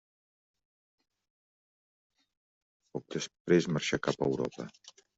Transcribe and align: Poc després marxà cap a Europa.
Poc 2.97 3.09
després 3.19 3.71
marxà 3.79 4.05
cap 4.09 4.19
a 4.29 4.35
Europa. 4.35 4.71